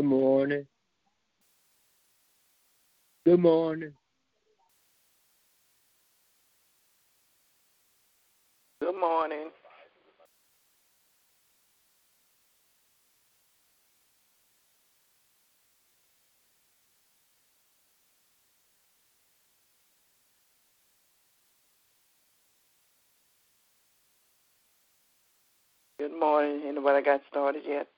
Good 0.00 0.08
morning. 0.08 0.66
Good 3.26 3.40
morning. 3.40 3.92
Good 8.80 8.98
morning. 9.00 9.50
Good 25.98 26.18
morning. 26.18 26.62
Anybody 26.66 27.04
got 27.04 27.22
started 27.30 27.62
yet? 27.66 27.88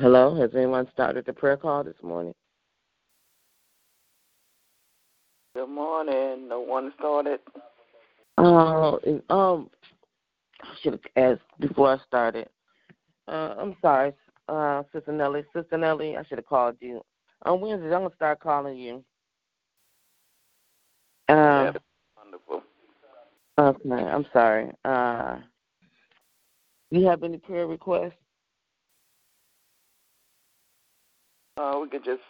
Hello, 0.00 0.34
has 0.34 0.48
anyone 0.54 0.88
started 0.94 1.26
the 1.26 1.32
prayer 1.34 1.58
call 1.58 1.84
this 1.84 2.02
morning? 2.02 2.32
Good 5.54 5.68
morning. 5.68 6.48
No 6.48 6.60
one 6.60 6.90
started. 6.98 7.40
Oh, 8.38 8.98
uh, 9.28 9.32
um, 9.32 9.68
I 10.62 10.68
should 10.80 10.94
have 10.94 11.02
asked 11.16 11.60
before 11.60 11.92
I 11.92 11.98
started. 12.06 12.48
Uh, 13.28 13.56
I'm 13.58 13.76
sorry, 13.82 14.14
uh, 14.48 14.84
Sister 14.90 15.12
Nellie. 15.12 15.44
Sister 15.54 15.76
Nellie, 15.76 16.16
I 16.16 16.22
should 16.22 16.38
have 16.38 16.46
called 16.46 16.76
you 16.80 17.02
on 17.44 17.60
Wednesday, 17.60 17.94
I'm 17.94 18.00
gonna 18.00 18.14
start 18.14 18.40
calling 18.40 18.78
you. 18.78 19.04
Uh, 21.28 21.72
wonderful. 22.16 22.62
Okay, 23.58 23.90
I'm 23.90 24.24
sorry. 24.32 24.70
Uh, 24.82 25.40
you 26.90 27.06
have 27.06 27.22
any 27.22 27.36
prayer 27.36 27.66
requests? 27.66 28.14
Uh, 31.60 31.78
we 31.82 31.88
could 31.88 32.04
just 32.04 32.22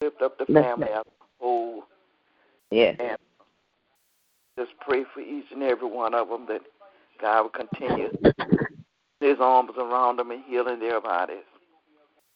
lift 0.00 0.22
up 0.22 0.38
the 0.38 0.46
family 0.46 0.86
as 0.86 1.00
a 1.00 1.24
whole. 1.40 1.82
Yeah. 2.70 2.92
And 3.00 3.18
just 4.56 4.70
pray 4.80 5.04
for 5.12 5.20
each 5.20 5.46
and 5.52 5.62
every 5.62 5.88
one 5.88 6.14
of 6.14 6.28
them 6.28 6.46
that 6.48 6.60
God 7.20 7.42
will 7.42 7.50
continue 7.50 8.10
His 9.20 9.38
arms 9.40 9.72
around 9.76 10.18
them 10.18 10.30
and 10.30 10.44
healing 10.44 10.78
their 10.78 11.00
bodies. 11.00 11.38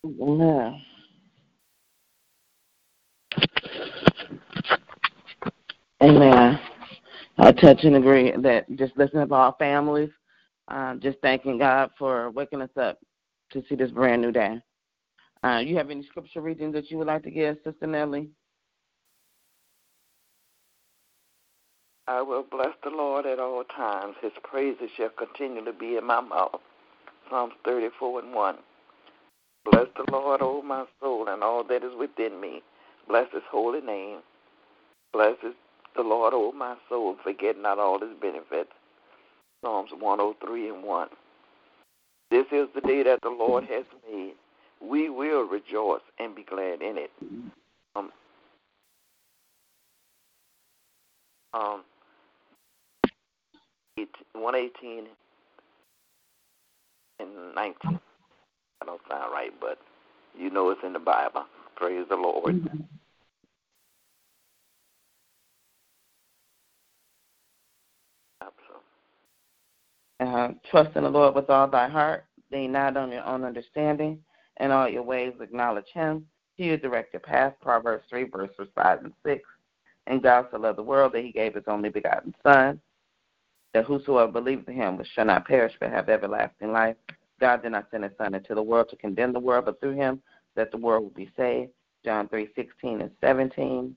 Yeah. 0.03 0.73
Amen. 6.03 6.59
I 7.39 7.53
touch 7.53 7.85
and 7.85 7.97
agree 7.97 8.33
that 8.43 8.65
just 8.77 8.97
listening 8.97 9.29
to 9.29 9.35
our 9.35 9.55
families, 9.59 10.11
uh, 10.69 10.97
just 10.97 11.19
thanking 11.23 11.59
God 11.59 11.91
for 11.99 12.31
waking 12.31 12.63
us 12.63 12.71
up 12.81 12.99
to 13.53 13.63
see 13.69 13.77
this 13.77 13.91
brand 13.93 14.23
new 14.23 14.33
day. 14.33 14.61
Uh, 15.43 15.59
you 15.59 15.77
have 15.77 15.91
any 15.91 16.05
scripture 16.05 16.41
readings 16.41 16.75
that 16.75 16.91
you 16.91 16.99
would 16.99 17.07
like 17.07 17.23
to 17.23 17.31
give, 17.31 17.57
Sister 17.65 17.87
Nellie? 17.87 18.29
I 22.07 22.21
will 22.21 22.43
bless 22.43 22.75
the 22.83 22.91
Lord 22.91 23.25
at 23.25 23.39
all 23.39 23.65
times. 23.65 24.17
His 24.21 24.33
praises 24.43 24.91
shall 24.97 25.11
continually 25.11 25.73
be 25.79 25.97
in 25.97 26.05
my 26.05 26.21
mouth. 26.21 26.61
Psalms 27.31 27.55
34 27.65 28.21
and 28.21 28.35
1. 28.35 28.57
Bless 29.65 29.87
the 29.97 30.11
Lord, 30.11 30.43
O 30.43 30.61
my 30.63 30.85
soul, 31.01 31.29
and 31.29 31.43
all 31.43 31.63
that 31.65 31.85
is 31.85 31.93
within 31.99 32.41
me. 32.41 32.63
Bless 33.09 33.31
his 33.33 33.43
holy 33.51 33.81
name. 33.81 34.19
Bless 35.13 35.37
the 35.97 36.03
Lord, 36.03 36.35
O 36.35 36.53
my 36.53 36.77
soul, 36.89 37.17
forget 37.23 37.57
not 37.57 37.79
all 37.79 38.01
his 38.01 38.17
benefits. 38.21 38.73
Psalms 39.65 39.91
103 39.99 40.69
and 40.69 40.83
1. 40.83 41.09
This 42.31 42.47
is 42.53 42.69
the 42.75 42.81
day 42.81 43.03
that 43.05 43.21
the 43.23 43.31
Lord 43.31 43.65
has 43.65 43.85
made 44.11 44.35
we 44.81 45.11
will 45.11 45.43
rejoice 45.43 46.01
and 46.19 46.35
be 46.35 46.43
glad 46.43 46.83
in 46.83 46.99
it. 46.99 47.11
Um, 47.95 48.11
um, 51.53 51.83
118 54.33 55.07
and 57.19 57.55
19. 57.55 58.01
I 58.83 58.87
don't 58.87 59.01
sound 59.09 59.33
right, 59.33 59.53
but 59.61 59.79
you 60.39 60.51
know 60.51 60.71
it's 60.71 60.81
in 60.85 60.93
the 60.93 60.99
Bible. 60.99 61.45
Praise 61.77 62.07
the 62.09 62.17
Lord. 62.17 62.55
Mm-hmm. 62.55 62.79
Uh, 70.21 70.49
trust 70.71 70.95
in 70.97 71.05
the 71.05 71.09
Lord 71.09 71.35
with 71.35 71.49
all 71.49 71.67
thy 71.67 71.89
heart. 71.89 72.27
Lean 72.53 72.73
not 72.73 72.97
on 72.97 73.11
your 73.11 73.25
own 73.25 73.43
understanding 73.43 74.19
in 74.61 74.71
all 74.71 74.89
your 74.89 75.03
ways 75.03 75.33
acknowledge 75.41 75.89
him. 75.93 76.27
He 76.57 76.71
will 76.71 76.77
direct 76.77 77.15
your 77.15 77.21
path. 77.21 77.55
Proverbs 77.61 78.05
3, 78.11 78.25
verses 78.25 78.69
5 78.75 79.05
and 79.05 79.13
6. 79.25 79.43
And 80.07 80.23
God 80.23 80.47
so 80.51 80.59
loved 80.59 80.79
the 80.79 80.83
world 80.83 81.13
that 81.15 81.25
he 81.25 81.33
gave 81.33 81.55
his 81.55 81.65
only 81.67 81.89
begotten 81.89 82.35
Son, 82.43 82.81
that 83.73 83.87
whosoever 83.87 84.31
believes 84.31 84.69
in 84.69 84.75
him 84.75 85.03
shall 85.15 85.25
not 85.25 85.47
perish 85.47 85.73
but 85.81 85.91
have 85.91 86.09
everlasting 86.09 86.73
life. 86.73 86.97
God 87.41 87.63
did 87.63 87.73
not 87.73 87.87
send 87.91 88.05
his 88.05 88.13
Son 88.19 88.35
into 88.35 88.55
the 88.55 88.63
world 88.63 88.91
to 88.91 88.97
condemn 88.97 89.33
the 89.33 89.41
world, 89.41 89.65
but 89.65 89.81
through 89.81 89.95
him 89.95 90.23
that 90.57 90.71
the 90.71 90.77
world 90.77 91.05
will 91.05 91.11
be 91.11 91.31
saved. 91.37 91.73
John 92.05 92.29
3, 92.29 92.49
16 92.55 93.01
and 93.01 93.11
17. 93.21 93.97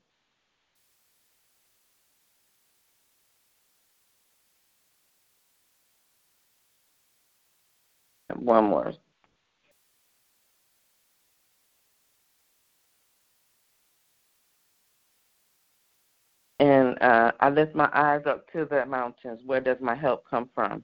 And 8.30 8.40
one 8.40 8.64
more 8.64 8.94
And 16.64 16.96
uh, 17.02 17.32
I 17.40 17.50
lift 17.50 17.74
my 17.74 17.90
eyes 17.92 18.22
up 18.24 18.50
to 18.52 18.64
the 18.64 18.86
mountains. 18.86 19.42
Where 19.44 19.60
does 19.60 19.76
my 19.82 19.94
help 19.94 20.24
come 20.26 20.48
from? 20.54 20.82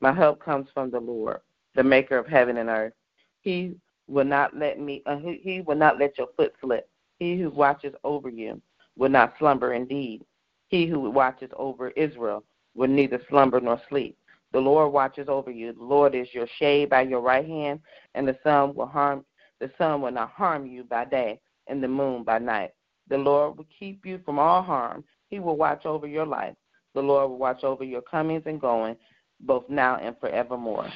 My 0.00 0.12
help 0.12 0.44
comes 0.44 0.68
from 0.74 0.90
the 0.90 1.00
Lord, 1.00 1.40
the 1.74 1.82
maker 1.82 2.18
of 2.18 2.26
heaven 2.26 2.58
and 2.58 2.68
earth. 2.68 2.92
He 3.40 3.74
will 4.08 4.26
not 4.26 4.54
let 4.54 4.78
me 4.78 5.02
uh, 5.06 5.16
he, 5.16 5.40
he 5.42 5.62
will 5.62 5.76
not 5.76 5.98
let 5.98 6.18
your 6.18 6.26
foot 6.36 6.52
slip. 6.60 6.86
He 7.18 7.40
who 7.40 7.48
watches 7.48 7.94
over 8.04 8.28
you 8.28 8.60
will 8.98 9.08
not 9.08 9.32
slumber 9.38 9.72
indeed. 9.72 10.22
He 10.68 10.86
who 10.86 11.00
watches 11.08 11.50
over 11.56 11.90
Israel 11.90 12.44
will 12.74 12.88
neither 12.88 13.22
slumber 13.30 13.58
nor 13.58 13.80
sleep. 13.88 14.18
The 14.52 14.60
Lord 14.60 14.92
watches 14.92 15.28
over 15.30 15.50
you. 15.50 15.72
The 15.72 15.82
Lord 15.82 16.14
is 16.14 16.28
your 16.34 16.46
shade 16.58 16.90
by 16.90 17.02
your 17.02 17.22
right 17.22 17.46
hand, 17.46 17.80
and 18.14 18.28
the 18.28 18.36
sun 18.44 18.74
will 18.74 18.86
harm 18.86 19.24
the 19.60 19.70
sun 19.78 20.02
will 20.02 20.12
not 20.12 20.30
harm 20.32 20.66
you 20.66 20.84
by 20.84 21.06
day, 21.06 21.40
and 21.68 21.82
the 21.82 21.88
moon 21.88 22.22
by 22.22 22.38
night. 22.38 22.72
The 23.08 23.16
Lord 23.16 23.56
will 23.56 23.66
keep 23.78 24.04
you 24.04 24.20
from 24.24 24.38
all 24.38 24.62
harm. 24.62 25.04
He 25.32 25.38
will 25.38 25.56
watch 25.56 25.86
over 25.86 26.06
your 26.06 26.26
life. 26.26 26.54
The 26.94 27.00
Lord 27.00 27.30
will 27.30 27.38
watch 27.38 27.64
over 27.64 27.84
your 27.84 28.02
comings 28.02 28.42
and 28.44 28.60
going, 28.60 28.96
both 29.40 29.64
now 29.70 29.96
and 29.96 30.14
forevermore. 30.20 30.90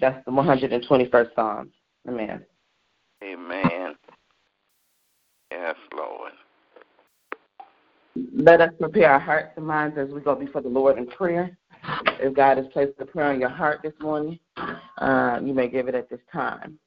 That's 0.00 0.24
the 0.24 0.30
121st 0.30 1.34
Psalm. 1.34 1.70
Amen. 2.08 2.42
Amen. 3.22 3.96
Yes, 5.50 5.76
Lord. 5.94 6.32
Let 8.34 8.62
us 8.62 8.70
prepare 8.80 9.12
our 9.12 9.20
hearts 9.20 9.52
and 9.58 9.66
minds 9.66 9.98
as 9.98 10.08
we 10.08 10.22
go 10.22 10.34
before 10.34 10.62
the 10.62 10.68
Lord 10.70 10.96
in 10.96 11.06
prayer. 11.06 11.54
If 12.18 12.34
God 12.34 12.56
has 12.56 12.66
placed 12.72 12.98
a 12.98 13.04
prayer 13.04 13.30
on 13.30 13.40
your 13.40 13.50
heart 13.50 13.80
this 13.82 13.92
morning, 14.00 14.38
uh, 14.96 15.38
you 15.44 15.52
may 15.52 15.68
give 15.68 15.86
it 15.86 15.94
at 15.94 16.08
this 16.08 16.20
time. 16.32 16.78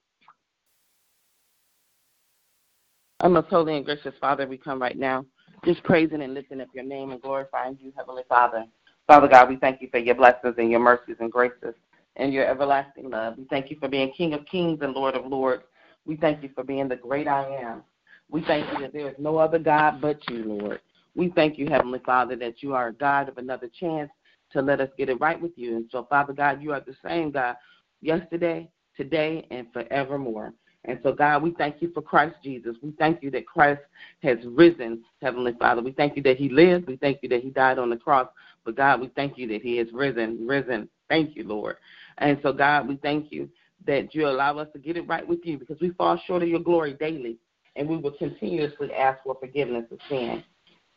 Our 3.20 3.30
most 3.30 3.50
holy 3.50 3.78
and 3.78 3.86
gracious 3.86 4.16
Father, 4.20 4.48
we 4.48 4.58
come 4.58 4.82
right 4.82 4.98
now 4.98 5.24
just 5.66 5.84
praising 5.84 6.22
and 6.22 6.34
lifting 6.34 6.62
up 6.62 6.68
your 6.74 6.84
name 6.84 7.12
and 7.12 7.22
glorifying 7.22 7.78
you, 7.82 7.94
Heavenly 7.96 8.24
Father. 8.28 8.66
Father 9.08 9.28
God, 9.28 9.50
we 9.50 9.56
thank 9.58 9.82
you 9.82 9.90
for 9.90 9.98
your 9.98 10.16
blessings 10.16 10.56
and 10.58 10.72
your 10.72 10.80
mercies 10.80 11.16
and 11.20 11.32
graces 11.32 11.76
and 12.16 12.34
your 12.34 12.46
everlasting 12.46 13.10
love. 13.10 13.38
We 13.38 13.46
thank 13.46 13.70
you 13.70 13.78
for 13.80 13.88
being 13.88 14.12
King 14.12 14.34
of 14.34 14.46
kings 14.46 14.80
and 14.82 14.94
Lord 14.94 15.16
of 15.16 15.26
lords. 15.26 15.64
We 16.06 16.16
thank 16.18 16.44
you 16.44 16.50
for 16.54 16.64
being 16.64 16.88
the 16.88 16.96
great 16.96 17.28
I 17.28 17.48
am. 17.62 17.84
We 18.30 18.44
thank 18.44 18.72
you 18.72 18.80
that 18.80 18.94
there 18.94 19.10
is 19.10 19.16
no 19.18 19.38
other 19.38 19.60
God 19.60 20.02
but 20.02 20.20
you, 20.30 20.44
Lord. 20.44 20.80
We 21.16 21.30
thank 21.30 21.58
you, 21.58 21.68
Heavenly 21.68 22.00
Father, 22.06 22.36
that 22.38 22.64
you 22.64 22.74
are 22.74 22.88
a 22.88 22.94
God 22.94 23.30
of 23.30 23.38
another 23.38 23.70
chance 23.80 24.10
to 24.52 24.62
let 24.62 24.82
us 24.82 24.90
get 24.98 25.10
it 25.10 25.20
right 25.20 25.40
with 25.40 25.52
you. 25.56 25.76
And 25.76 25.86
so, 25.92 26.06
Father 26.10 26.34
God, 26.34 26.62
you 26.62 26.74
are 26.74 26.80
the 26.82 26.96
same 27.06 27.32
God 27.32 27.56
yesterday, 28.02 28.70
today, 28.96 29.48
and 29.52 29.68
forevermore. 29.72 30.54
And 30.86 31.00
so, 31.02 31.14
God, 31.14 31.42
we 31.42 31.52
thank 31.52 31.82
you 31.82 31.92
for 31.94 32.02
Christ 32.02 32.36
Jesus. 32.44 32.76
We 32.82 32.92
thank 32.92 33.24
you 33.24 33.32
that 33.32 33.48
Christ 33.48 33.82
has 34.22 34.38
risen, 34.46 35.04
Heavenly 35.22 35.54
Father. 35.58 35.82
We 35.82 35.94
thank 35.94 36.18
you 36.18 36.24
that 36.24 36.38
He 36.38 36.50
lives. 36.50 36.86
We 36.86 36.98
thank 36.98 37.20
you 37.22 37.30
that 37.30 37.42
He 37.42 37.50
died 37.52 37.80
on 37.80 37.90
the 37.90 37.96
cross. 37.96 38.28
But, 38.66 38.76
God, 38.76 39.00
we 39.00 39.10
thank 39.16 39.38
you 39.38 39.48
that 39.48 39.62
He 39.62 39.78
has 39.78 39.88
risen, 39.94 40.46
risen. 40.46 40.90
Thank 41.08 41.36
you, 41.36 41.48
Lord. 41.48 41.78
And 42.18 42.38
so, 42.44 42.52
God, 42.52 42.88
we 42.88 42.98
thank 42.98 43.32
you 43.32 43.50
that 43.86 44.14
you 44.14 44.28
allow 44.28 44.58
us 44.58 44.68
to 44.74 44.80
get 44.80 44.98
it 44.98 45.08
right 45.08 45.28
with 45.28 45.40
you 45.44 45.58
because 45.58 45.80
we 45.80 45.92
fall 45.92 46.20
short 46.26 46.44
of 46.44 46.50
your 46.50 46.60
glory 46.60 46.94
daily. 46.94 47.38
And 47.76 47.88
we 47.88 47.98
will 47.98 48.12
continuously 48.12 48.92
ask 48.94 49.24
for 49.24 49.36
forgiveness 49.40 49.86
of 49.92 49.98
sin. 50.08 50.44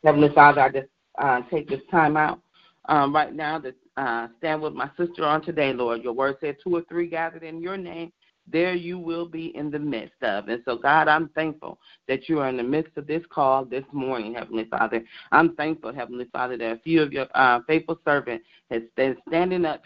Heavenly 0.05 0.29
Father, 0.35 0.61
I 0.61 0.68
just 0.68 0.88
uh, 1.18 1.40
take 1.51 1.68
this 1.68 1.81
time 1.90 2.16
out 2.16 2.40
um, 2.87 3.14
right 3.14 3.35
now 3.35 3.59
to 3.61 3.75
uh, 3.96 4.29
stand 4.38 4.61
with 4.61 4.75
my 4.75 4.90
sister 4.96 5.25
on 5.25 5.42
today, 5.42 5.72
Lord. 5.72 6.03
Your 6.03 6.12
word 6.12 6.37
said 6.40 6.57
two 6.62 6.77
or 6.77 6.83
three 6.83 7.09
gathered 7.09 7.42
in 7.42 7.62
your 7.62 7.77
name 7.77 8.12
there 8.50 8.74
you 8.74 8.98
will 8.98 9.26
be 9.26 9.56
in 9.56 9.70
the 9.70 9.78
midst 9.78 10.22
of. 10.22 10.48
And 10.48 10.62
so, 10.64 10.76
God, 10.76 11.09
I'm 11.09 11.28
thankful 11.30 11.78
that 12.09 12.28
you 12.28 12.40
are 12.40 12.48
in 12.48 12.56
the 12.56 12.62
midst 12.62 12.96
of 12.96 13.06
this 13.06 13.22
call 13.28 13.64
this 13.64 13.85
morning, 13.92 14.35
Heavenly 14.35 14.64
Father. 14.64 15.02
I'm 15.32 15.54
thankful, 15.56 15.92
Heavenly 15.92 16.26
Father, 16.32 16.56
that 16.59 16.72
a 16.72 16.78
few 16.78 17.02
of 17.02 17.12
your 17.12 17.26
uh, 17.35 17.61
faithful 17.66 17.98
servants 18.04 18.44
has 18.70 18.82
been 18.96 19.16
standing 19.28 19.64
up, 19.64 19.82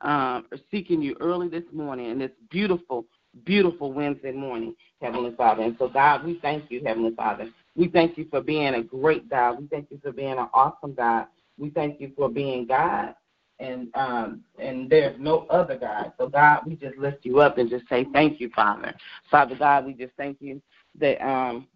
um, 0.00 0.46
seeking 0.70 1.02
you 1.02 1.16
early 1.20 1.48
this 1.48 1.64
morning 1.72 2.10
in 2.10 2.18
this 2.18 2.30
beautiful, 2.50 3.04
beautiful 3.44 3.92
Wednesday 3.92 4.32
morning, 4.32 4.74
Heavenly 5.02 5.34
Father. 5.36 5.62
And 5.62 5.76
so, 5.78 5.88
God, 5.88 6.24
we 6.24 6.38
thank 6.40 6.70
you, 6.70 6.82
Heavenly 6.84 7.14
Father. 7.14 7.50
We 7.76 7.88
thank 7.88 8.16
you 8.16 8.26
for 8.30 8.40
being 8.40 8.74
a 8.74 8.82
great 8.82 9.28
God. 9.28 9.60
We 9.60 9.66
thank 9.66 9.90
you 9.90 10.00
for 10.02 10.12
being 10.12 10.32
an 10.32 10.48
awesome 10.54 10.94
God. 10.94 11.26
We 11.58 11.70
thank 11.70 12.00
you 12.00 12.12
for 12.16 12.28
being 12.28 12.66
God 12.66 13.14
and 13.60 13.88
um, 13.94 14.42
and 14.58 14.88
there's 14.88 15.18
no 15.18 15.46
other 15.50 15.76
God. 15.76 16.12
So 16.18 16.28
God, 16.28 16.60
we 16.66 16.76
just 16.76 16.96
lift 16.96 17.24
you 17.24 17.40
up 17.40 17.58
and 17.58 17.68
just 17.68 17.88
say 17.88 18.06
thank 18.12 18.40
you, 18.40 18.50
Father. 18.54 18.94
Father 19.30 19.56
God, 19.56 19.86
we 19.86 19.94
just 19.94 20.12
thank 20.16 20.38
you 20.40 20.60
that 21.00 21.24
um 21.26 21.66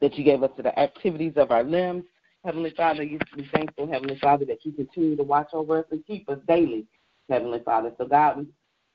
that 0.00 0.16
you 0.16 0.24
gave 0.24 0.42
us 0.42 0.50
to 0.56 0.62
the 0.62 0.78
activities 0.78 1.34
of 1.36 1.50
our 1.50 1.62
limbs. 1.64 2.04
Heavenly 2.44 2.72
Father, 2.76 3.02
you 3.02 3.18
be 3.36 3.48
thankful, 3.52 3.90
Heavenly 3.90 4.18
Father, 4.20 4.44
that 4.46 4.64
you 4.64 4.72
continue 4.72 5.16
to 5.16 5.22
watch 5.22 5.48
over 5.52 5.78
us 5.78 5.86
and 5.90 6.06
keep 6.06 6.28
us 6.28 6.38
daily, 6.46 6.86
Heavenly 7.28 7.60
Father. 7.64 7.92
So 7.98 8.06
God, 8.06 8.38
we, 8.38 8.46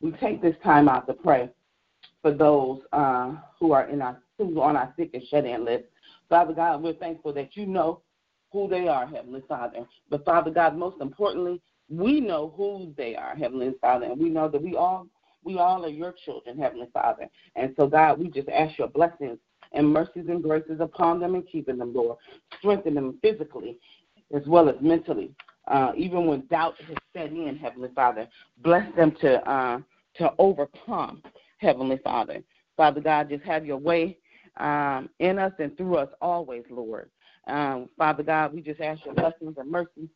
we 0.02 0.18
take 0.18 0.42
this 0.42 0.56
time 0.64 0.88
out 0.88 1.08
to 1.08 1.14
pray 1.14 1.50
for 2.22 2.32
those 2.32 2.80
uh, 2.94 3.34
who 3.60 3.74
are 3.74 3.90
in 3.90 4.02
our 4.02 4.20
who 4.38 4.60
are 4.60 4.70
on 4.70 4.78
our 4.78 4.94
sick 4.98 5.12
and 5.14 5.24
shut 5.28 5.46
in 5.46 5.66
list. 5.66 5.86
Father 6.30 6.54
God, 6.54 6.82
we're 6.82 6.94
thankful 6.94 7.34
that 7.34 7.56
you 7.56 7.66
know 7.66 8.02
who 8.52 8.68
they 8.68 8.88
are, 8.88 9.06
Heavenly 9.06 9.44
Father. 9.48 9.86
But 10.10 10.26
Father 10.26 10.52
God, 10.52 10.78
most 10.78 11.02
importantly, 11.02 11.62
we 11.90 12.20
know 12.20 12.54
who 12.56 12.94
they 12.98 13.16
are, 13.16 13.36
Heavenly 13.36 13.74
Father, 13.82 14.06
and 14.06 14.20
we 14.20 14.30
know 14.30 14.48
that 14.50 14.62
we 14.62 14.76
all 14.76 15.08
we 15.44 15.58
all 15.58 15.84
are 15.86 15.90
your 15.90 16.14
children, 16.26 16.58
Heavenly 16.58 16.88
Father. 16.94 17.28
And 17.56 17.74
so 17.78 17.88
God, 17.88 18.20
we 18.20 18.30
just 18.30 18.48
ask 18.50 18.78
your 18.78 18.88
blessings 18.88 19.38
and 19.74 19.92
mercies 19.92 20.26
and 20.30 20.42
graces 20.42 20.80
upon 20.80 21.20
them 21.20 21.36
and 21.36 21.48
keeping 21.48 21.78
them, 21.78 21.94
Lord. 21.94 22.18
Strengthen 22.60 22.94
them 22.96 23.18
physically 23.22 23.78
as 24.34 24.44
well 24.48 24.70
as 24.70 24.76
mentally. 24.82 25.32
Uh, 25.68 25.92
even 25.96 26.26
when 26.26 26.46
doubt 26.48 26.76
has 26.88 26.98
set 27.14 27.32
in, 27.32 27.58
Heavenly 27.58 27.90
Father, 27.96 28.28
bless 28.64 28.94
them 28.96 29.14
to 29.22 29.50
uh, 29.50 29.80
to 30.16 30.32
overcome, 30.38 31.22
Heavenly 31.58 32.00
Father. 32.04 32.44
Father 32.78 33.02
God, 33.02 33.30
just 33.30 33.44
have 33.44 33.66
your 33.66 33.78
way 33.78 34.18
um, 34.58 35.10
in 35.20 35.40
us 35.40 35.54
and 35.60 35.76
through 35.78 35.98
us 35.98 36.10
always, 36.22 36.64
Lord. 36.70 37.10
Um, 37.48 37.90
Father 37.98 38.24
God, 38.24 38.54
we 38.54 38.62
just 38.62 38.82
ask 38.82 39.04
your 39.06 39.14
blessings 39.14 39.56
and 39.58 39.70
mercies 39.70 40.10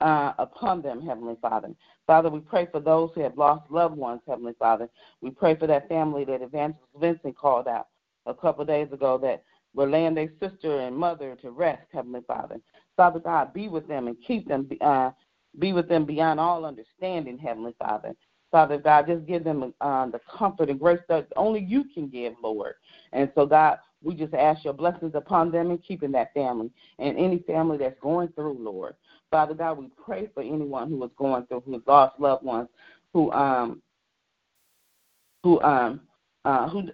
uh, 0.00 0.32
upon 0.38 0.82
them, 0.82 1.04
Heavenly 1.04 1.36
Father. 1.40 1.70
Father, 2.06 2.30
we 2.30 2.40
pray 2.40 2.66
for 2.70 2.80
those 2.80 3.10
who 3.14 3.20
have 3.22 3.36
lost 3.36 3.70
loved 3.70 3.96
ones, 3.96 4.20
Heavenly 4.26 4.54
Father. 4.58 4.88
We 5.20 5.30
pray 5.30 5.56
for 5.56 5.66
that 5.66 5.88
family 5.88 6.24
that 6.24 6.42
Evangelist 6.42 6.84
Vincent 6.98 7.36
called 7.36 7.68
out 7.68 7.88
a 8.26 8.34
couple 8.34 8.62
of 8.62 8.68
days 8.68 8.92
ago 8.92 9.18
that 9.18 9.42
were 9.74 9.88
laying 9.88 10.14
their 10.14 10.30
sister 10.40 10.80
and 10.80 10.96
mother 10.96 11.36
to 11.42 11.50
rest, 11.50 11.82
Heavenly 11.92 12.22
Father. 12.26 12.56
Father 12.96 13.20
God, 13.20 13.52
be 13.52 13.68
with 13.68 13.86
them 13.88 14.06
and 14.06 14.16
keep 14.26 14.48
them, 14.48 14.68
uh, 14.80 15.10
be 15.58 15.72
with 15.72 15.88
them 15.88 16.04
beyond 16.04 16.40
all 16.40 16.64
understanding, 16.64 17.38
Heavenly 17.38 17.74
Father. 17.78 18.14
Father 18.50 18.78
God, 18.78 19.06
just 19.06 19.26
give 19.26 19.44
them 19.44 19.74
uh, 19.80 20.06
the 20.06 20.20
comfort 20.36 20.70
and 20.70 20.80
grace 20.80 21.00
that 21.08 21.28
only 21.36 21.60
you 21.60 21.84
can 21.92 22.08
give, 22.08 22.32
Lord. 22.42 22.74
And 23.12 23.30
so, 23.34 23.44
God, 23.44 23.78
we 24.02 24.14
just 24.14 24.32
ask 24.32 24.64
your 24.64 24.72
blessings 24.72 25.14
upon 25.14 25.50
them 25.50 25.70
and 25.70 25.82
keeping 25.84 26.12
that 26.12 26.32
family 26.32 26.70
and 26.98 27.18
any 27.18 27.40
family 27.40 27.76
that's 27.76 27.98
going 28.00 28.28
through, 28.28 28.58
Lord. 28.58 28.94
Father 29.30 29.54
God, 29.54 29.78
we 29.78 29.90
pray 30.02 30.28
for 30.32 30.42
anyone 30.42 30.88
who 30.88 31.02
is 31.04 31.10
going 31.16 31.44
through, 31.46 31.60
who 31.60 31.72
has 31.72 31.82
lost 31.86 32.18
loved 32.18 32.44
ones, 32.44 32.68
who 33.12 33.30
um, 33.32 33.82
who 35.42 35.60
um, 35.62 36.00
uh, 36.44 36.68
who 36.68 36.88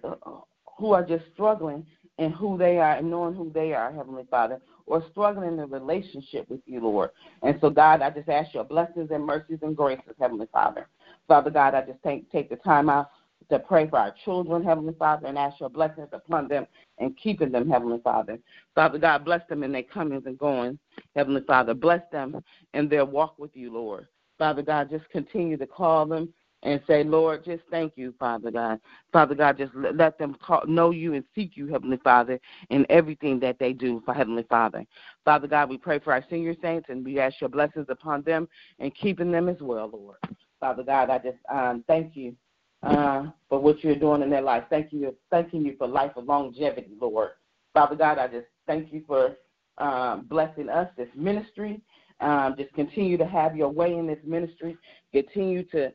who 0.78 0.92
are 0.92 1.04
just 1.04 1.24
struggling 1.32 1.86
and 2.18 2.32
who 2.34 2.56
they 2.58 2.78
are 2.78 2.96
and 2.96 3.10
knowing 3.10 3.34
who 3.34 3.50
they 3.52 3.72
are, 3.72 3.92
Heavenly 3.92 4.24
Father, 4.30 4.60
or 4.86 5.04
struggling 5.10 5.54
in 5.54 5.58
a 5.58 5.66
relationship 5.66 6.48
with 6.48 6.60
you, 6.66 6.80
Lord. 6.80 7.10
And 7.42 7.58
so, 7.60 7.70
God, 7.70 8.02
I 8.02 8.10
just 8.10 8.28
ask 8.28 8.54
your 8.54 8.64
blessings 8.64 9.10
and 9.10 9.24
mercies 9.24 9.58
and 9.62 9.76
graces, 9.76 10.14
Heavenly 10.20 10.46
Father. 10.52 10.88
Father 11.26 11.50
God, 11.50 11.74
I 11.74 11.82
just 11.82 12.02
take, 12.04 12.30
take 12.30 12.50
the 12.50 12.56
time 12.56 12.88
out 12.88 13.10
to 13.50 13.58
pray 13.58 13.88
for 13.88 13.98
our 13.98 14.14
children, 14.24 14.64
Heavenly 14.64 14.94
Father, 14.98 15.26
and 15.26 15.38
ask 15.38 15.60
your 15.60 15.68
blessings 15.68 16.08
upon 16.12 16.48
them 16.48 16.66
and 16.98 17.16
keeping 17.16 17.52
them, 17.52 17.70
Heavenly 17.70 18.00
Father. 18.02 18.38
Father 18.74 18.98
God, 18.98 19.24
bless 19.24 19.46
them 19.48 19.62
in 19.62 19.72
their 19.72 19.82
comings 19.82 20.24
and 20.26 20.38
goings, 20.38 20.78
Heavenly 21.14 21.42
Father. 21.46 21.74
Bless 21.74 22.02
them 22.12 22.42
in 22.72 22.88
their 22.88 23.04
walk 23.04 23.38
with 23.38 23.54
you, 23.54 23.72
Lord. 23.72 24.08
Father 24.38 24.62
God, 24.62 24.90
just 24.90 25.08
continue 25.10 25.56
to 25.56 25.66
call 25.66 26.06
them 26.06 26.32
and 26.64 26.80
say, 26.86 27.04
Lord, 27.04 27.44
just 27.44 27.62
thank 27.70 27.92
you, 27.96 28.14
Father 28.18 28.50
God. 28.50 28.80
Father 29.12 29.34
God, 29.34 29.58
just 29.58 29.72
let 29.74 30.18
them 30.18 30.34
call, 30.42 30.62
know 30.66 30.90
you 30.90 31.12
and 31.12 31.24
seek 31.34 31.56
you, 31.56 31.66
Heavenly 31.66 31.98
Father, 31.98 32.40
in 32.70 32.86
everything 32.88 33.38
that 33.40 33.58
they 33.58 33.72
do, 33.72 34.02
for 34.04 34.14
Heavenly 34.14 34.46
Father. 34.48 34.84
Father 35.24 35.46
God, 35.46 35.68
we 35.68 35.76
pray 35.76 35.98
for 35.98 36.12
our 36.12 36.24
senior 36.30 36.54
saints 36.62 36.86
and 36.88 37.04
we 37.04 37.20
ask 37.20 37.40
your 37.40 37.50
blessings 37.50 37.86
upon 37.90 38.22
them 38.22 38.48
and 38.78 38.94
keeping 38.94 39.30
them 39.30 39.48
as 39.48 39.58
well, 39.60 39.90
Lord. 39.92 40.16
Father 40.58 40.82
God, 40.82 41.10
I 41.10 41.18
just 41.18 41.36
um, 41.52 41.84
thank 41.86 42.16
you 42.16 42.34
uh, 42.84 43.30
for 43.48 43.58
what 43.60 43.82
you're 43.82 43.96
doing 43.96 44.22
in 44.22 44.30
their 44.30 44.42
life. 44.42 44.64
Thank 44.70 44.92
you, 44.92 45.14
thanking 45.30 45.64
you 45.64 45.74
for 45.78 45.86
life 45.86 46.12
of 46.16 46.26
longevity, 46.26 46.92
Lord. 47.00 47.30
Father 47.72 47.96
God, 47.96 48.18
I 48.18 48.28
just 48.28 48.46
thank 48.66 48.92
you 48.92 49.02
for 49.06 49.36
um, 49.78 50.26
blessing 50.28 50.68
us, 50.68 50.88
this 50.96 51.08
ministry. 51.14 51.80
Um, 52.20 52.54
just 52.56 52.72
continue 52.74 53.16
to 53.16 53.26
have 53.26 53.56
your 53.56 53.70
way 53.70 53.94
in 53.94 54.06
this 54.06 54.18
ministry. 54.24 54.76
Continue 55.12 55.64
to 55.64 55.92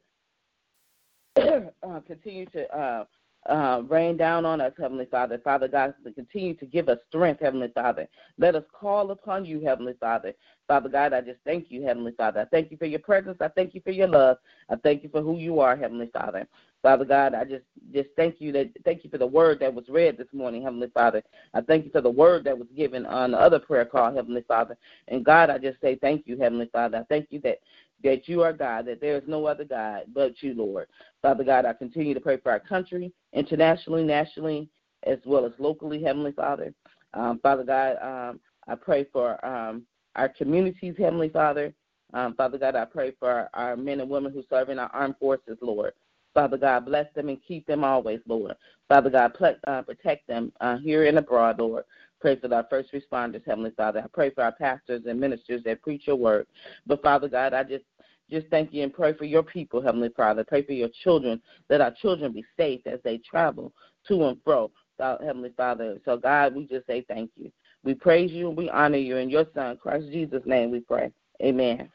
uh, 1.37 1.99
continue 2.05 2.45
to 2.47 2.77
uh, 2.77 3.05
uh, 3.47 3.81
rain 3.87 4.17
down 4.17 4.45
on 4.45 4.61
us, 4.61 4.73
Heavenly 4.77 5.05
Father. 5.05 5.39
Father 5.43 5.67
God, 5.67 5.93
to 6.03 6.11
continue 6.11 6.53
to 6.55 6.65
give 6.65 6.89
us 6.89 6.97
strength, 7.07 7.41
Heavenly 7.41 7.71
Father. 7.73 8.07
Let 8.37 8.55
us 8.55 8.63
call 8.71 9.11
upon 9.11 9.45
you, 9.45 9.61
Heavenly 9.61 9.93
Father. 9.99 10.33
Father 10.67 10.89
God, 10.89 11.13
I 11.13 11.21
just 11.21 11.39
thank 11.45 11.71
you, 11.71 11.81
Heavenly 11.83 12.11
Father. 12.11 12.41
I 12.41 12.45
thank 12.45 12.69
you 12.69 12.77
for 12.77 12.85
your 12.85 12.99
presence. 12.99 13.37
I 13.41 13.47
thank 13.47 13.73
you 13.73 13.81
for 13.81 13.91
your 13.91 14.07
love. 14.07 14.37
I 14.69 14.75
thank 14.75 15.03
you 15.03 15.09
for 15.09 15.21
who 15.21 15.37
you 15.37 15.59
are, 15.59 15.75
Heavenly 15.75 16.09
Father. 16.13 16.47
Father 16.81 17.05
God, 17.05 17.33
I 17.33 17.43
just 17.43 17.65
just 17.93 18.09
thank 18.15 18.39
you 18.39 18.51
that 18.53 18.69
thank 18.85 19.03
you 19.03 19.09
for 19.09 19.17
the 19.17 19.27
word 19.27 19.59
that 19.59 19.73
was 19.73 19.89
read 19.89 20.17
this 20.17 20.27
morning, 20.31 20.61
Heavenly 20.61 20.89
Father. 20.93 21.21
I 21.53 21.61
thank 21.61 21.85
you 21.85 21.91
for 21.91 22.01
the 22.01 22.09
word 22.09 22.45
that 22.45 22.57
was 22.57 22.67
given 22.75 23.05
on 23.05 23.31
the 23.31 23.39
other 23.39 23.59
prayer 23.59 23.83
call, 23.83 24.13
Heavenly 24.13 24.43
Father. 24.47 24.77
And 25.09 25.25
God, 25.25 25.49
I 25.49 25.57
just 25.57 25.81
say 25.81 25.95
thank 25.95 26.25
you, 26.27 26.37
Heavenly 26.37 26.69
Father. 26.71 26.99
I 26.99 27.03
thank 27.09 27.27
you 27.31 27.41
that 27.41 27.59
that 28.03 28.27
you 28.27 28.41
are 28.41 28.53
God, 28.53 28.85
that 28.85 29.01
there 29.01 29.17
is 29.17 29.23
no 29.27 29.45
other 29.45 29.65
God 29.65 30.03
but 30.13 30.41
you, 30.41 30.53
Lord. 30.53 30.87
Father 31.21 31.43
God, 31.43 31.65
I 31.65 31.73
continue 31.73 32.13
to 32.13 32.19
pray 32.19 32.37
for 32.37 32.51
our 32.51 32.59
country, 32.59 33.11
internationally, 33.33 34.03
nationally, 34.03 34.69
as 35.03 35.19
well 35.25 35.45
as 35.45 35.51
locally, 35.59 36.01
Heavenly 36.01 36.31
Father. 36.31 36.73
Um, 37.13 37.39
Father 37.41 37.63
God, 37.63 37.97
um, 38.01 38.39
I 38.67 38.75
pray 38.75 39.05
for 39.11 39.43
um, 39.45 39.83
our 40.15 40.29
communities, 40.29 40.95
Heavenly 40.97 41.29
Father. 41.29 41.73
Um, 42.13 42.35
Father 42.35 42.57
God, 42.57 42.75
I 42.75 42.85
pray 42.85 43.13
for 43.19 43.49
our, 43.53 43.75
men 43.75 43.99
and 43.99 44.09
women 44.09 44.31
who 44.31 44.43
serve 44.49 44.69
in 44.69 44.79
our 44.79 44.89
armed 44.93 45.15
forces, 45.19 45.57
Lord. 45.61 45.93
Father 46.33 46.57
God, 46.57 46.85
bless 46.85 47.11
them 47.15 47.29
and 47.29 47.39
keep 47.45 47.65
them 47.65 47.83
always, 47.83 48.19
Lord. 48.27 48.55
Father 48.87 49.09
God, 49.09 49.35
uh, 49.67 49.81
protect 49.81 50.27
them 50.27 50.51
uh, 50.61 50.77
here 50.77 51.05
and 51.05 51.17
abroad, 51.17 51.59
Lord. 51.59 51.83
Pray 52.19 52.35
for 52.35 52.53
our 52.53 52.65
first 52.69 52.91
responders, 52.93 53.45
Heavenly 53.45 53.71
Father. 53.71 54.01
I 54.03 54.07
pray 54.13 54.29
for 54.29 54.43
our 54.43 54.51
pastors 54.51 55.03
and 55.07 55.19
ministers 55.19 55.63
that 55.63 55.81
preach 55.81 56.07
your 56.07 56.17
word. 56.17 56.47
But 56.85 57.01
Father 57.01 57.29
God, 57.29 57.53
I 57.53 57.63
just 57.63 57.85
just 58.29 58.47
thank 58.47 58.71
you 58.73 58.83
and 58.83 58.93
pray 58.93 59.13
for 59.13 59.25
your 59.25 59.41
people, 59.41 59.81
Heavenly 59.81 60.09
Father. 60.15 60.43
Pray 60.43 60.63
for 60.63 60.73
your 60.73 60.89
children, 61.03 61.41
that 61.67 61.81
our 61.81 61.91
children 61.91 62.31
be 62.31 62.45
safe 62.57 62.81
as 62.85 62.99
they 63.03 63.17
travel 63.17 63.73
to 64.07 64.27
and 64.27 64.37
fro, 64.43 64.71
uh, 64.99 65.17
Heavenly 65.23 65.51
Father. 65.57 65.97
So, 66.05 66.17
God, 66.17 66.55
we 66.55 66.65
just 66.65 66.85
say 66.85 67.03
thank 67.07 67.31
you. 67.35 67.51
We 67.83 67.95
praise 67.95 68.31
you 68.31 68.49
and 68.49 68.57
we 68.57 68.69
honor 68.69 68.97
you. 68.97 69.17
In 69.17 69.29
your 69.29 69.45
Son, 69.55 69.77
Christ 69.77 70.05
Jesus' 70.11 70.43
name, 70.45 70.69
we 70.69 70.81
pray. 70.81 71.11
Amen. 71.41 71.89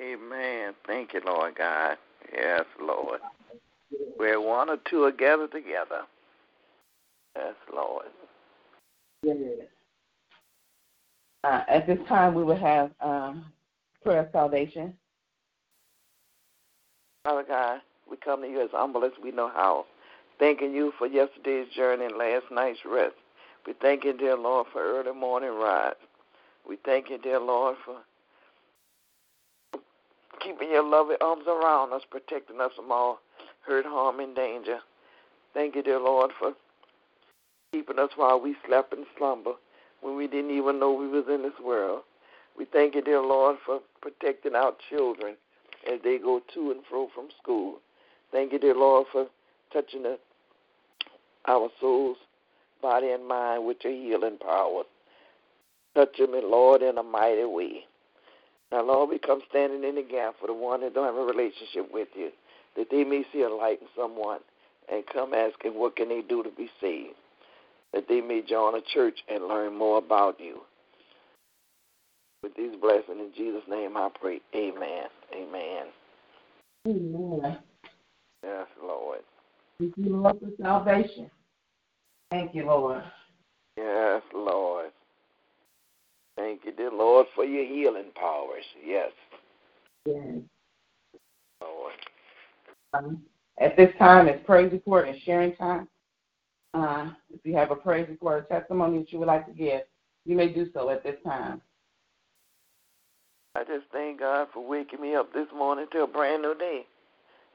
Amen. 0.00 0.74
Thank 0.86 1.12
you, 1.12 1.20
Lord 1.24 1.56
God. 1.56 1.96
Yes, 2.32 2.64
Lord. 2.80 3.20
Where 4.16 4.40
one 4.40 4.70
or 4.70 4.78
two 4.88 5.04
are 5.04 5.12
gathered 5.12 5.52
together. 5.52 6.02
Yes, 7.36 7.54
Lord. 7.74 8.06
Yes. 9.22 9.36
Uh, 11.44 11.62
at 11.68 11.86
this 11.86 11.98
time, 12.08 12.34
we 12.34 12.44
will 12.44 12.56
have 12.56 12.90
um, 13.00 13.46
prayer 14.04 14.20
of 14.20 14.28
salvation. 14.32 14.94
Father 17.24 17.44
God, 17.46 17.80
we 18.10 18.16
come 18.16 18.42
to 18.42 18.48
you 18.48 18.60
as 18.62 18.70
humble 18.72 19.04
as 19.04 19.12
we 19.22 19.30
know 19.30 19.48
how, 19.48 19.86
thanking 20.38 20.72
you 20.72 20.92
for 20.98 21.06
yesterday's 21.06 21.68
journey 21.74 22.06
and 22.06 22.16
last 22.16 22.44
night's 22.50 22.80
rest. 22.84 23.14
We 23.66 23.74
thank 23.80 24.04
you, 24.04 24.16
dear 24.16 24.36
Lord, 24.36 24.66
for 24.72 24.82
early 24.82 25.12
morning 25.12 25.50
rise. 25.50 25.94
We 26.68 26.78
thank 26.84 27.10
you, 27.10 27.18
dear 27.18 27.38
Lord, 27.38 27.76
for 27.84 27.98
keeping 30.42 30.70
your 30.70 30.84
loving 30.84 31.16
arms 31.20 31.44
around 31.46 31.92
us, 31.92 32.02
protecting 32.10 32.60
us 32.60 32.72
from 32.74 32.90
all 32.90 33.20
hurt, 33.64 33.86
harm, 33.86 34.20
and 34.20 34.34
danger. 34.34 34.78
Thank 35.54 35.76
you, 35.76 35.82
dear 35.82 36.00
Lord, 36.00 36.32
for 36.38 36.54
keeping 37.72 37.98
us 37.98 38.10
while 38.16 38.38
we 38.38 38.54
slept 38.66 38.92
in 38.92 39.04
slumber 39.16 39.54
when 40.02 40.16
we 40.16 40.26
didn't 40.26 40.50
even 40.50 40.78
know 40.78 40.92
we 40.92 41.08
was 41.08 41.24
in 41.28 41.42
this 41.42 41.58
world. 41.64 42.02
We 42.56 42.66
thank 42.66 42.94
you, 42.94 43.02
dear 43.02 43.22
Lord, 43.22 43.56
for 43.64 43.80
protecting 44.02 44.54
our 44.54 44.74
children 44.90 45.36
as 45.90 45.98
they 46.04 46.18
go 46.18 46.42
to 46.52 46.70
and 46.70 46.80
fro 46.88 47.08
from 47.14 47.28
school. 47.42 47.78
Thank 48.30 48.52
you, 48.52 48.58
dear 48.58 48.74
Lord, 48.74 49.06
for 49.10 49.26
touching 49.72 50.02
the, 50.02 50.18
our 51.48 51.70
souls, 51.80 52.18
body, 52.82 53.10
and 53.10 53.26
mind 53.26 53.64
with 53.64 53.78
your 53.82 53.92
healing 53.92 54.38
power. 54.38 54.82
Touch 55.94 56.18
them, 56.18 56.32
Lord, 56.32 56.82
in 56.82 56.98
a 56.98 57.02
mighty 57.02 57.44
way. 57.44 57.84
Now, 58.70 58.82
Lord, 58.86 59.10
we 59.10 59.18
come 59.18 59.42
standing 59.48 59.84
in 59.84 59.96
the 59.96 60.02
gap 60.02 60.34
for 60.40 60.46
the 60.46 60.54
one 60.54 60.80
that 60.80 60.94
don't 60.94 61.06
have 61.06 61.14
a 61.14 61.24
relationship 61.24 61.92
with 61.92 62.08
you, 62.14 62.30
that 62.76 62.88
they 62.90 63.04
may 63.04 63.24
see 63.32 63.42
a 63.42 63.48
light 63.50 63.80
in 63.80 63.88
someone 63.96 64.40
and 64.90 65.04
come 65.06 65.34
asking 65.34 65.72
what 65.72 65.96
can 65.96 66.08
they 66.08 66.22
do 66.22 66.42
to 66.42 66.50
be 66.50 66.70
saved, 66.80 67.14
that 67.92 68.04
they 68.08 68.20
may 68.20 68.42
join 68.42 68.74
a 68.74 68.80
church 68.94 69.18
and 69.28 69.46
learn 69.46 69.76
more 69.76 69.98
about 69.98 70.40
you. 70.40 70.60
With 72.42 72.56
these 72.56 72.74
blessings 72.80 73.18
in 73.20 73.30
Jesus' 73.36 73.62
name 73.68 73.96
I 73.96 74.08
pray. 74.20 74.40
Amen. 74.54 75.06
Amen. 75.34 75.84
Amen. 76.86 77.58
Yes, 78.42 78.66
Lord. 78.82 79.20
Thank 79.78 79.94
you, 79.96 80.16
Lord, 80.16 80.38
for 80.40 80.48
salvation. 80.60 81.30
Thank 82.30 82.54
you, 82.54 82.66
Lord. 82.66 83.02
Yes, 83.76 84.22
Lord. 84.34 84.90
Thank 86.36 86.64
you, 86.64 86.72
dear 86.72 86.90
Lord, 86.90 87.26
for 87.34 87.44
your 87.44 87.64
healing 87.64 88.10
powers. 88.14 88.64
Yes. 88.84 89.10
Yes. 90.06 90.38
Lord. 91.60 91.92
Um, 92.94 93.22
at 93.60 93.76
this 93.76 93.90
time, 93.98 94.28
it's 94.28 94.44
praise 94.44 94.72
report 94.72 95.08
and 95.08 95.18
sharing 95.24 95.54
time. 95.56 95.88
Uh, 96.74 97.10
if 97.32 97.40
you 97.44 97.54
have 97.54 97.70
a 97.70 97.76
praise 97.76 98.08
report 98.08 98.46
or 98.50 98.58
testimony 98.58 98.98
that 98.98 99.12
you 99.12 99.18
would 99.18 99.28
like 99.28 99.46
to 99.46 99.52
give, 99.52 99.82
you 100.24 100.36
may 100.36 100.48
do 100.48 100.68
so 100.72 100.88
at 100.90 101.02
this 101.02 101.16
time. 101.24 101.60
I 103.54 103.64
just 103.64 103.84
thank 103.92 104.20
God 104.20 104.48
for 104.54 104.66
waking 104.66 105.00
me 105.00 105.14
up 105.14 105.32
this 105.34 105.48
morning 105.54 105.86
to 105.92 106.04
a 106.04 106.06
brand 106.06 106.42
new 106.42 106.54
day. 106.54 106.86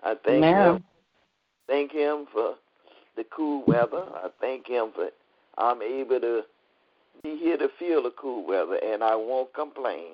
I 0.03 0.15
thank 0.23 0.45
Amen. 0.45 0.75
Him. 0.75 0.83
Thank 1.67 1.91
Him 1.91 2.27
for 2.31 2.55
the 3.15 3.25
cool 3.35 3.65
weather. 3.65 4.03
I 4.13 4.27
thank 4.39 4.67
Him 4.67 4.91
for 4.93 5.09
I'm 5.57 5.81
able 5.81 6.19
to 6.19 6.43
be 7.23 7.35
here 7.37 7.57
to 7.57 7.69
feel 7.79 8.03
the 8.03 8.13
cool 8.19 8.45
weather, 8.45 8.79
and 8.85 9.03
I 9.03 9.15
won't 9.15 9.51
complain. 9.55 10.13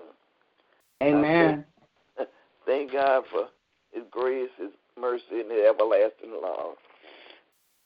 Amen. 1.02 1.66
Thank 2.66 2.94
God 2.94 3.24
for 3.30 3.50
His 3.92 4.04
grace, 4.10 4.50
His 4.58 4.72
mercy, 4.98 5.42
and 5.42 5.52
His 5.52 5.66
everlasting 5.70 6.32
love. 6.42 6.76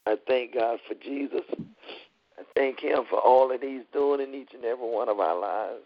I 0.08 0.16
thank 0.26 0.54
God 0.54 0.80
for 0.88 0.94
Jesus. 0.94 1.42
I 2.40 2.44
thank 2.56 2.80
Him 2.80 3.00
for 3.10 3.20
all 3.20 3.50
that 3.50 3.62
He's 3.62 3.84
doing 3.92 4.22
in 4.22 4.34
each 4.34 4.54
and 4.54 4.64
every 4.64 4.88
one 4.88 5.10
of 5.10 5.20
our 5.20 5.38
lives. 5.38 5.84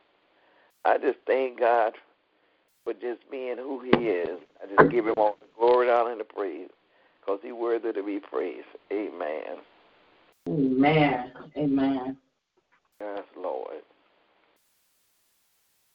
I 0.85 0.99
just 0.99 1.17
thank 1.25 1.59
God 1.59 1.93
for 2.83 2.93
just 2.93 3.19
being 3.31 3.57
who 3.57 3.81
He 3.81 4.05
is. 4.05 4.37
I 4.61 4.67
just 4.75 4.91
give 4.91 5.07
Him 5.07 5.15
all 5.17 5.37
the 5.39 5.47
glory, 5.57 5.89
honor, 5.89 6.11
and 6.11 6.19
the 6.19 6.23
praise 6.23 6.69
because 7.19 7.39
He's 7.41 7.53
worthy 7.53 7.91
to 7.93 8.03
be 8.03 8.19
praised. 8.19 8.67
Amen. 8.91 9.57
Amen. 10.47 11.31
Amen. 11.57 12.17
Yes, 12.99 13.23
Lord. 13.35 13.81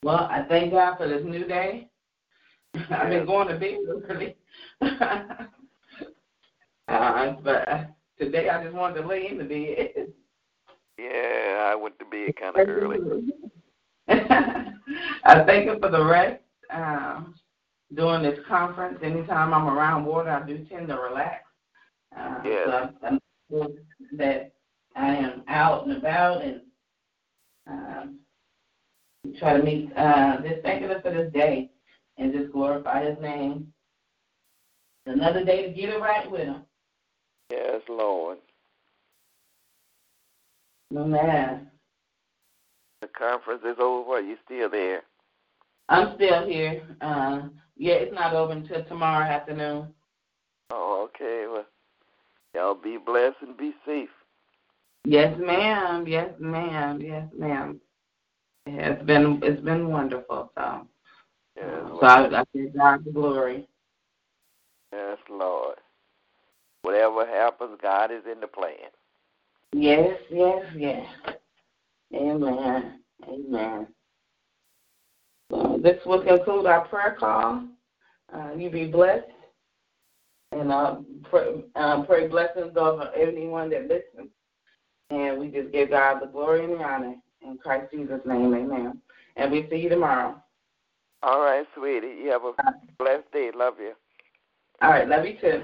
Well, 0.03 0.27
I 0.29 0.43
thank 0.49 0.71
God 0.71 0.97
for 0.97 1.07
this 1.07 1.23
new 1.23 1.45
day. 1.47 1.87
I've 2.89 3.09
been 3.09 3.25
going 3.25 3.47
to 3.47 3.57
bed 3.57 3.77
early. 4.09 4.35
uh, 6.89 7.31
but 7.41 7.96
today 8.19 8.49
I 8.49 8.63
just 8.63 8.75
wanted 8.75 9.01
to 9.01 9.07
lay 9.07 9.27
in 9.29 9.37
the 9.37 9.43
bed. 9.43 10.07
Yeah, 10.97 11.69
I 11.71 11.75
went 11.75 11.97
to 11.99 12.05
bed 12.05 12.35
kind 12.39 12.55
of 12.57 12.67
early. 12.69 12.99
I 14.09 15.43
thank 15.45 15.65
Him 15.67 15.79
for 15.79 15.89
the 15.89 16.03
rest. 16.03 16.41
Um, 16.73 17.35
during 17.95 18.23
this 18.23 18.39
conference, 18.47 18.99
anytime 19.03 19.53
I'm 19.53 19.67
around 19.67 20.05
water, 20.05 20.29
I 20.29 20.45
do 20.45 20.65
tend 20.65 20.87
to 20.89 20.95
relax. 20.95 21.43
Uh, 22.17 22.41
Yes. 22.43 22.63
So 22.65 22.71
I'm 22.71 23.19
thankful 23.49 23.75
that 24.17 24.51
I 24.95 25.15
am 25.15 25.43
out 25.47 25.87
and 25.87 25.97
about 25.97 26.41
and 26.43 26.61
um, 27.67 28.19
try 29.39 29.57
to 29.57 29.63
meet, 29.63 29.95
uh, 29.95 30.41
just 30.41 30.61
thanking 30.63 30.89
Him 30.89 31.01
for 31.01 31.11
this 31.11 31.31
day 31.33 31.69
and 32.17 32.33
just 32.33 32.51
glorify 32.51 33.05
His 33.07 33.19
name. 33.21 33.71
Another 35.05 35.45
day 35.45 35.67
to 35.67 35.73
get 35.73 35.89
it 35.89 35.99
right 36.01 36.29
with 36.29 36.41
Him. 36.41 36.63
Yes, 37.49 37.81
Lord. 37.89 38.37
Amen. 40.95 41.69
The 43.01 43.07
conference 43.07 43.61
is 43.65 43.77
over. 43.79 44.13
Are 44.13 44.21
you 44.21 44.37
still 44.45 44.69
there? 44.69 45.03
I'm 45.89 46.15
still 46.15 46.45
here. 46.47 46.83
Uh, 47.01 47.43
yeah, 47.77 47.93
it's 47.93 48.13
not 48.13 48.33
over 48.33 48.53
until 48.53 48.83
tomorrow 48.85 49.25
afternoon. 49.25 49.87
Oh, 50.71 51.07
okay. 51.09 51.45
Well, 51.49 51.65
y'all 52.53 52.75
be 52.75 52.97
blessed 52.97 53.37
and 53.41 53.55
be 53.55 53.73
safe. 53.85 54.09
Yes, 55.05 55.37
ma'am. 55.39 56.05
Yes, 56.07 56.31
ma'am. 56.39 56.99
Yes, 57.01 57.27
ma'am. 57.37 57.79
Yeah, 58.65 58.91
It's 58.91 59.05
been 59.05 59.39
it's 59.43 59.61
been 59.61 59.89
wonderful. 59.89 60.51
So, 60.57 60.87
Yes, 61.55 61.65
so 61.89 62.05
I, 62.05 62.39
I 62.41 62.43
give 62.53 62.77
God 62.77 63.05
the 63.05 63.11
glory. 63.11 63.67
yes, 64.91 65.17
Lord. 65.29 65.77
Whatever 66.87 67.25
happens, 67.25 67.77
God 67.81 68.11
is 68.13 68.23
in 68.31 68.39
the 68.39 68.47
plan. 68.47 68.71
Yes, 69.73 70.17
yes, 70.31 70.63
yes. 70.73 71.05
Amen. 72.15 73.01
Amen. 73.27 73.87
So 75.51 75.77
this 75.83 75.97
will 76.05 76.23
conclude 76.23 76.65
our 76.65 76.87
prayer 76.87 77.17
call. 77.19 77.65
Uh, 78.33 78.53
you 78.55 78.69
be 78.69 78.85
blessed, 78.87 79.25
and 80.53 80.71
uh, 80.71 80.99
pray, 81.29 81.65
uh, 81.75 82.03
pray 82.03 82.29
blessings 82.29 82.77
over 82.77 83.11
everyone 83.13 83.69
that 83.71 83.89
listens. 83.89 84.31
And 85.09 85.41
we 85.41 85.49
just 85.49 85.73
give 85.73 85.89
God 85.89 86.21
the 86.21 86.27
glory 86.27 86.63
and 86.63 86.79
the 86.79 86.83
honor 86.85 87.15
in 87.41 87.57
Christ 87.57 87.91
Jesus' 87.91 88.21
name. 88.25 88.53
Amen. 88.53 89.01
And 89.35 89.51
we 89.51 89.67
see 89.69 89.75
you 89.75 89.89
tomorrow. 89.89 90.41
All 91.21 91.41
right, 91.41 91.65
sweetie. 91.75 92.15
You 92.23 92.29
have 92.29 92.45
a 92.45 92.53
blessed 92.97 93.29
day. 93.33 93.51
Love 93.53 93.73
you. 93.77 93.91
All 94.81 94.91
right. 94.91 95.09
Love 95.09 95.25
you 95.25 95.37
too. 95.41 95.63